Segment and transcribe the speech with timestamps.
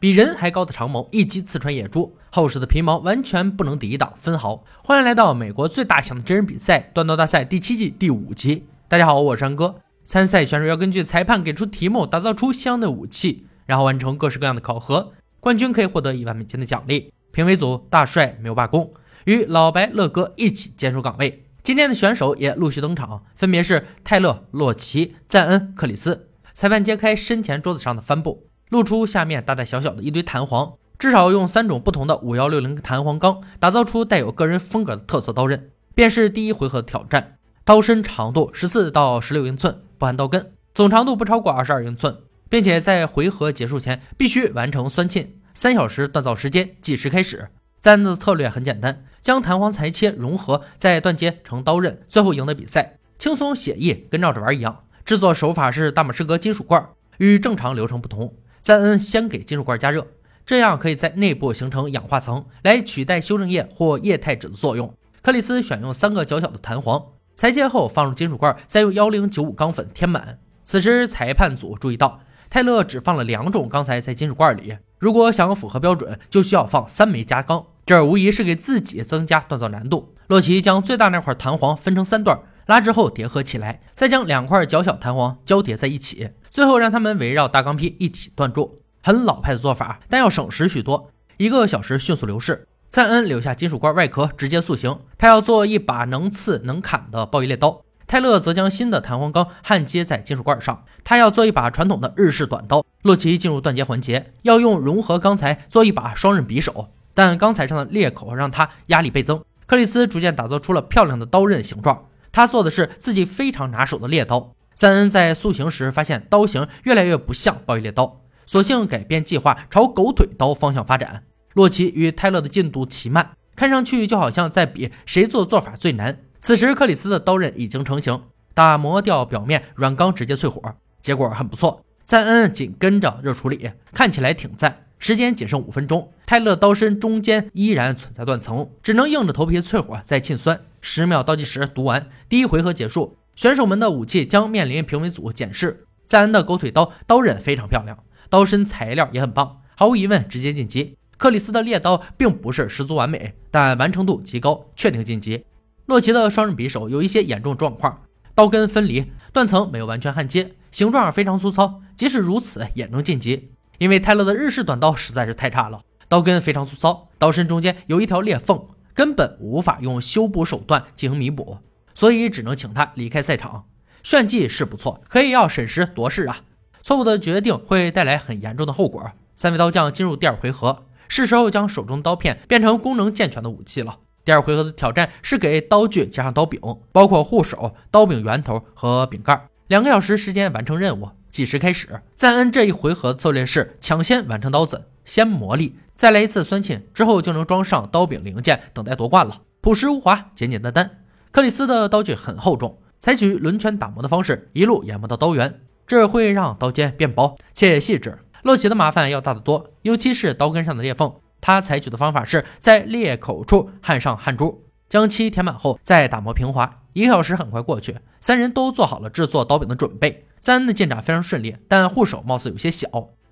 [0.00, 4.64] 比人还高的长矛一击刺穿野猪，厚实的皮毛完全不能抵挡分毫。
[4.84, 8.64] 欢迎来到美国最大型的真人比赛——断刀大赛第七季第五集。
[8.86, 9.80] 大家好，我是山哥。
[10.04, 15.14] 参赛选手要根据裁判给出题目，打造出相应的武器，然后完成各式各样的考核。
[15.40, 17.12] 冠军可以获得一万美金的奖励。
[17.32, 18.92] 评委组大帅没有罢工，
[19.24, 21.44] 与老白乐哥一起坚守岗位。
[21.64, 26.28] 今天的选手也陆续登场，分别是泰勒、洛奇、赞恩、克里斯。
[26.54, 35.70] 裁判揭开身前桌子上的帆布，露出下面大大小小的一堆弹簧，至少用三种不同的五幺六零弹簧钢打造出带有个人风格的特色刀刃。
[35.94, 45.32] 便是第一回合的挑战，刀身长度十四到十六英寸，不含刀根，总长度不超过二十二英寸，并且在回合结束前必须完成酸沁。
[45.54, 47.48] 三小时锻造时间计时开始。
[47.80, 54.84] 赞恩的策略很简单，将弹簧裁切融合，再断接成刀刃，最后赢得比赛，轻松写意，跟绕着玩一样。
[55.04, 58.34] 制作手法是大马士革金属罐，与正常流程不同。
[58.68, 60.06] 三恩先给金属罐加热，
[60.44, 64.92] 这样可以在内部形成氧化层，来取代修正液或液态纸的作用。
[65.22, 67.02] 克里斯选用三个较小的弹簧，
[67.34, 70.38] 裁切后放入金属罐，再用幺零九五钢粉填满。
[70.64, 74.76] 此时裁判组注意到，泰勒只放了两种钢材在金属罐里。
[74.98, 80.12] 如果想要符合标准，就需要放三枚加钢，这无疑是给自己增加锻造难度。
[80.26, 82.38] 洛奇将最大那块弹簧分成三段，
[82.68, 88.76] 拉直后叠合起来，再将两块较小弹簧交叠在一起，最后让它们围绕大钢坯一起锻铸。
[89.02, 91.08] 很老派的做法，但要省时许多。
[91.38, 97.80] 一个小时迅速流逝，赞恩留下金属罐外壳直接塑形，他要做一把能刺能砍的暴衣猎刀。
[98.06, 102.84] 泰勒则将新的弹簧钢焊接在金属罐上，他要做一把传统的日式短刀。
[103.00, 109.42] 洛奇进入断接环节，要用融合钢材做一把双刃匕首，但钢材上的裂口让他压力倍增。
[109.64, 112.06] 克里斯逐渐打造出了漂亮的刀刃形状，
[112.38, 114.54] 他做的是自己非常拿手的猎刀。
[114.72, 121.24] 赞恩在塑形时发现刀型越来越不像暴衣猎刀，索性改变计划，朝狗腿刀方向发展。
[121.54, 126.16] 洛奇与泰勒的进度奇慢，看上去就好像在比谁做做法最难。
[126.38, 128.22] 此时，克里斯的刀刃已经成型，
[128.54, 130.62] 打磨掉表面软钢，直接淬火，
[131.02, 131.84] 结果很不错。
[132.04, 134.84] 赞恩紧跟着热处理，看起来挺赞。
[134.98, 140.60] 时间仅剩五分钟，泰勒刀身中间依然存在断层，只能硬着头皮淬火再沁酸。
[140.80, 145.84] 十秒倒计时读完，第一回合结束，选手们的武器将面临评委组检视。
[146.04, 147.98] 赞恩的狗腿刀刀刃非常漂亮，
[148.28, 150.96] 刀身材料也很棒，毫无疑问直接晋级。
[151.16, 155.44] 克里斯的猎刀并不是十足完美，但完成度极高，确定晋级。
[155.86, 158.02] 洛奇的双刃匕首有一些严重状况，
[158.34, 161.80] 刀根分离，断层没有完全焊接，形状非常粗糙。
[161.96, 171.58] 即使如此，也能晋级，因为泰勒的日式短刀实在是太差了，刀根非常粗糙，刀身中间有一条裂缝，根本无法用修补手段进行弥补，
[171.94, 173.64] 所以只能请他离开赛场。
[174.02, 176.38] 炫技是不错，可以要审时度势啊！
[176.82, 179.12] 错误的决定会带来很严重的后果。
[179.36, 183.98] 三位刀匠进入第二回合，是时候将手中刀片变成功能健全的武器了。
[184.24, 186.60] 第二回合的挑战是给刀具加上刀柄，
[186.92, 189.48] 包括护手、刀柄圆头和柄盖。
[189.66, 192.00] 两个小时时间完成任务，计时开始。
[192.14, 199.42] 赞恩这一回合策略是抢先完成刀子，先磨砺，再来一次酸沁，之后就能装上刀柄零件，等待夺冠了。
[199.60, 201.02] 朴实无华，简简单单。
[201.30, 208.18] 克里斯的刀具很厚重，采取轮圈打磨的方式，一路研磨到刀缘，这会让刀尖变薄且细致。
[208.42, 211.12] 洛奇的麻烦要大得多，尤其是刀根上的裂缝。
[211.40, 216.82] 他采取的方法是在裂口处焊上焊珠，将漆填满后再打磨平滑。
[216.94, 220.26] 一个小时很快过去，三人都做好了制作刀柄的准备。
[220.40, 222.88] 赞恩的进展非常顺利，但护手貌似有些小。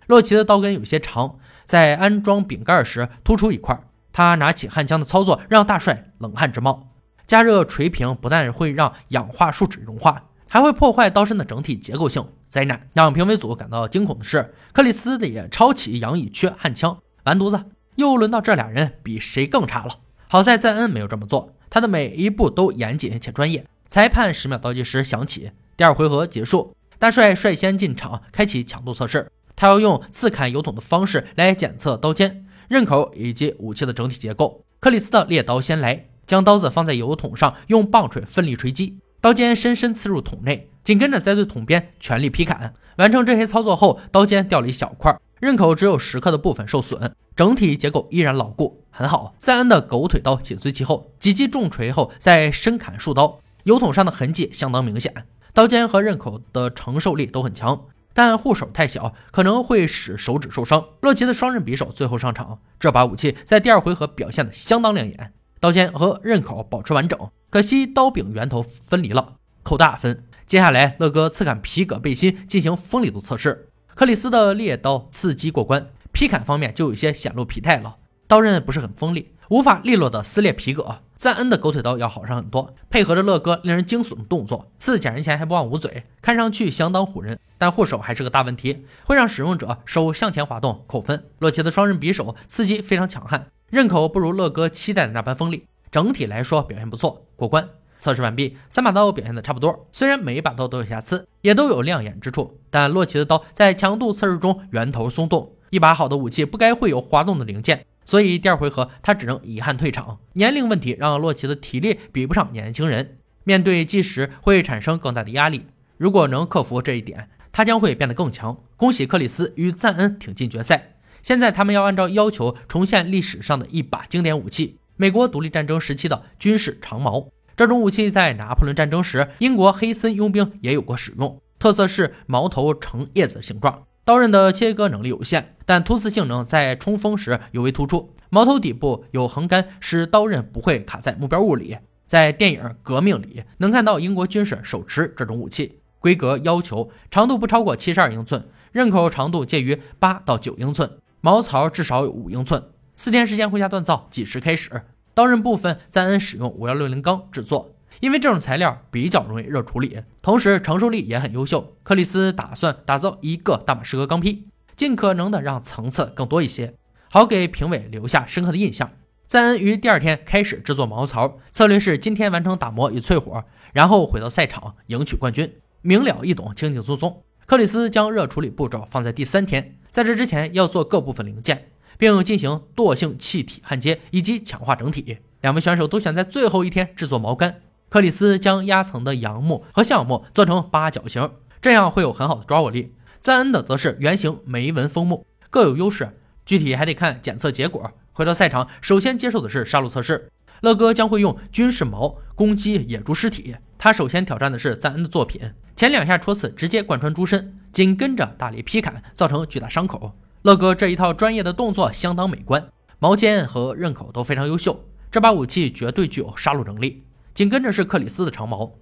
[0.06, 3.78] 洛奇的刀根有些长，在安装柄盖时突出一块。
[4.12, 6.89] 他拿起焊枪的操作让大帅冷汗直冒。
[7.27, 12.25] 加热锤平不但会让氧化树脂融化，还会破坏刀身的整体结构性。
[12.47, 17.65] 灾难让评委组感到惊恐的是，克里斯也抄起杨乙炔焊枪，完犊子。
[17.97, 19.99] 又轮到这俩人比谁更差了。
[20.28, 23.67] 好在赞恩没有这么做，他的每一步都严谨且专业。
[23.88, 26.75] 裁判十秒倒计时响起，第二回合结束。
[26.99, 29.31] 大帅率先进场，开启强度测试。
[29.55, 34.62] 他要用刺砍油桶的方式来检测刀尖、刃口以及武器的整体结构。
[34.81, 42.75] 克里斯的猎刀先来，将刀子放在油桶上，用棒槌奋力锤击，刀尖深深刺入桶内，紧跟着再对桶边全力劈砍。
[42.97, 45.15] 完成这些操作后，刀尖掉了一小块。
[45.41, 49.35] 刃口只有十克的部分受损，整体结构依然牢固，很好。
[49.38, 55.12] 塞恩的狗腿刀紧随其后，几记重锤后再深砍数刀，油桶上的痕迹相当明显。
[55.56, 60.85] 刀尖和刃口的承受力都很强，但护手太小，可能会使手指受伤。
[61.00, 67.19] 洛奇的双刃匕首最后上场，这把武器在第二回合表现的相当亮眼，刀尖和刃口保持完整，
[67.49, 70.25] 可惜刀柄圆头分离了，扣大分。
[70.44, 73.70] 接下来，乐哥刺砍皮革背心进行锋利度测试。
[73.94, 81.02] 克里斯的猎刀刺击过关，劈砍方面就有些显露疲态了，刀刃不是很锋利，无法利落的撕裂皮革。
[81.16, 87.38] 赞恩的狗腿刀要好上很多，配合着乐哥令人惊悚的动作，刺捡人前还不忘捂嘴，看上去相当唬人。
[87.56, 91.25] 但护手还是个大问题，会让使用者手向前滑动扣分。
[91.38, 97.66] 洛奇的双刃匕首刺激非常强悍，刃口不如乐哥期待的那般锋利，整体来说表现不错，过关。
[97.98, 105.54] 测试完毕，三把刀表现的差不多，虽然每一把刀都有瑕疵，也都有亮眼之处，但洛奇的刀在强度测试中圆头松动。
[105.70, 107.87] 一把好的武器不该会有滑动的零件。
[108.06, 110.19] 所以第二回合他只能遗憾退场。
[110.32, 115.67] 年龄问题让洛奇的体力比不上年轻人，面对计时会产生更大的压力。
[115.99, 118.56] 如果能克服这一点，他将会变得更强。
[118.76, 120.94] 恭喜克里斯与赞恩挺进决赛。
[121.20, 127.29] 现在他们要按照要求重现历史上的一把经典武器——美国独立战争时期的军事长矛。
[127.56, 131.41] 这种武器在拿破仑战争时，英国黑森佣兵也有过使用。
[131.58, 133.82] 特色是矛头呈叶子形状。
[134.06, 138.14] 刀刃的切割能力有限，但突刺性能在冲锋时尤为突出。
[138.31, 141.76] 矛头底部有横杆，使刀刃不会卡在目标物里。
[142.06, 145.81] 在电影《革命》里，能看到英国军士手持这种武器。
[145.99, 150.88] 规格要求：长度不超过七十二英寸，刃口长度介于八到九英寸，
[151.20, 152.62] 矛槽至少有五英寸。
[152.94, 154.82] 四天时间回家锻造，计时开始。
[155.14, 157.75] 刀刃部分，赞恩使用五幺六零钢制作。
[158.00, 161.76] 因为这种材料比较容易热处理，同时承受力也很优秀。
[161.82, 164.46] 克里斯打算打造一个大马士革钢坯，
[164.76, 166.75] 尽可能的让层次更多一些，
[167.10, 168.90] 好给评委留下深刻的印象。
[169.26, 175.52] 赞恩于第二天开始制作毛槽，策略是今天完成打磨与淬火，然后回到赛场赢取冠军，
[175.82, 177.22] 明了易懂，轻轻松松。
[177.44, 185.19] 克里斯将热处理步骤放在第三天，在这之前要做各部分零件，并进行惰性气体焊接以及强化整体。
[185.40, 187.60] 两位选手都选在最后一天制作毛杆。
[187.96, 191.31] 克里斯将压层的杨木和橡木做成八角形，
[191.62, 192.93] 这样会有很好的抓握力。
[193.20, 196.14] 赞恩的则是圆形梅纹枫木，各有优势，
[196.44, 197.90] 具体还得看检测结果。
[198.12, 200.31] 回到赛场，首先接受的是杀戮测试。
[200.60, 205.40] 乐哥将会用军事矛攻击野猪尸体，他首先挑战的是赞恩的作品，
[205.75, 210.12] 前两下戳刺直接贯穿猪身，紧跟着大力劈砍，造成巨大伤口。
[210.43, 217.04] 乐哥这一套专业的动作相当美观，矛尖和刃口都非常优秀，这把武器绝对具有杀戮能力。
[217.37, 218.73] 紧跟着是克里斯的长矛，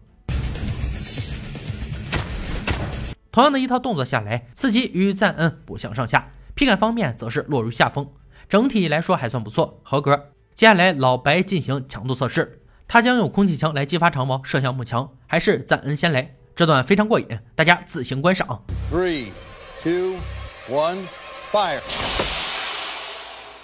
[3.33, 8.09] 同样的一套动作下来，刺激与赞恩不相上下，劈砍方面则是落入下风。
[8.49, 10.31] 整体来说还算不错，合格。
[10.55, 16.37] 接下来老白进行强度测试，他将用空气枪来激发长矛射向木墙，还是赞恩先来？
[16.55, 17.27] 这段非常过瘾，
[17.57, 18.63] 大家自行观赏。
[18.89, 19.33] Three,
[19.83, 20.15] two,
[20.71, 20.99] one,
[21.51, 21.81] fire！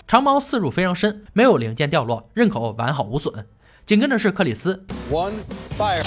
[0.09, 3.47] 长矛刺入非常深，没有零件掉落，刃口完好无损。
[3.91, 4.87] 紧跟着是克里斯。
[5.11, 5.33] One
[5.77, 6.01] fire！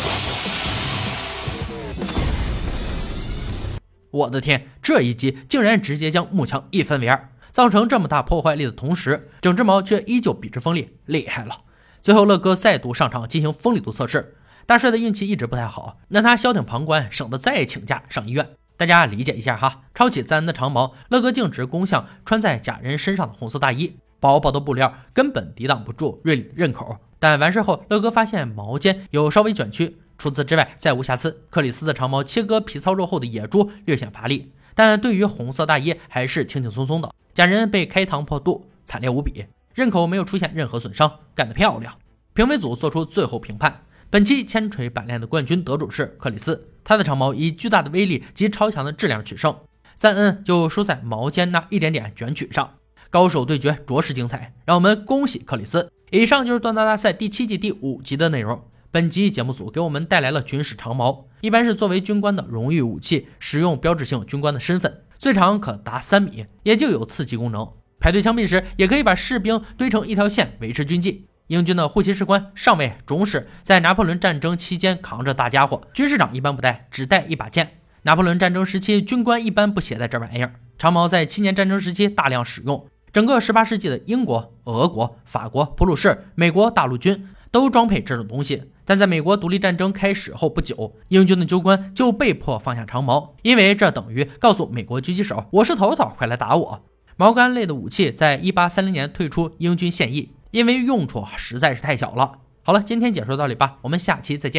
[4.09, 11.63] 我的天，这一击竟然直接将木墙一分为二，造成这么大破坏力的同时，整只矛却依旧笔直锋利，厉害了！
[12.01, 18.47] 最后乐哥再度上场进行锋利度测试，大帅的运气一直不太好，让他消停旁观，省得再请假上医院。
[18.77, 19.81] 大家理解一下哈。
[19.93, 26.95] 抄起赞恩的长矛，乐哥径直攻向穿在假人身上的红色大衣，薄薄的布料根本抵挡不住锐利的刃口。
[27.19, 31.43] 但完事后，乐哥发现毛尖有稍微卷曲，除此之外再无瑕疵。
[31.49, 37.13] 克里斯的长矛切割皮糙肉厚的野猪略显乏力，但对于红色大衣还是轻轻松松的。
[37.33, 41.93] 假人被开膛破肚，惨烈无比，刃口没有出现任何损伤，干得漂亮！
[42.33, 49.53] 评委组做出最后评判，本期千锤百炼的冠军得主是克里斯，他的长矛以巨大的威力及超强的质量取胜。
[49.95, 52.75] 赞恩就输在毛尖那一点点卷曲上。
[53.13, 55.91] 高手对决着实精彩，让我们恭喜克里斯！
[56.09, 58.59] 以上就是锻刀大赛第七季第五集的内容。
[58.89, 67.71] 本集节目组给我们带来了军事长矛，一般是作为军官的荣誉武器，使用标志性军官的身份，最长可达三米，也就有刺激功能。
[67.99, 71.27] 排队枪毙时，也可以把士兵堆成一条线维持军纪。
[71.45, 77.77] 英军的护旗士官、上尉、中士在拿破仑战争期间扛着大家伙，军士长一般不带，只带一把剑。
[78.05, 80.55] 拿破仑战争时期，军官一般不携带这玩意儿。
[80.79, 82.87] 长矛在七年战争时期大量使用。
[83.13, 96.81] 整个十八世纪的英国、俄国、法国、普鲁士、美国大陆军都装配这种东西，但在美国独立战争开始后不久，英军的军官就被迫放下长矛，因为这等于告诉美国狙击手：“我是头头，快来打我。”
[97.15, 102.39] 矛杆类的武器在一八三零年退出英军现役，因为用处实在是太小了。
[102.63, 104.51] 好了，今天解说到这里吧，我们下期再见。